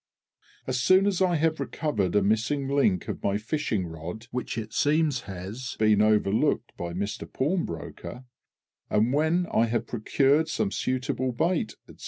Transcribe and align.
As 0.65 0.79
soon 0.81 1.05
as 1.05 1.21
I 1.21 1.35
have 1.35 1.59
recovered 1.59 2.15
a 2.15 2.23
missing 2.23 2.67
link 2.67 3.07
of 3.07 3.21
my 3.21 3.37
fishing 3.37 3.85
rod 3.85 4.25
(which 4.31 4.57
it 4.57 4.73
seems 4.73 5.21
has 5.29 5.75
been 5.77 6.01
overlooked 6.01 6.75
by 6.75 6.91
Mister 6.93 7.27
Pawnbroker), 7.27 8.23
and 8.89 9.13
when 9.13 9.45
I 9.53 9.67
have 9.67 9.85
procured 9.85 10.47
some 10.49 10.71
suitable 10.71 11.33
bait, 11.33 11.75
&c. 11.87 11.97